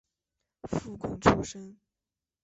[0.63, 1.77] 附贡出身。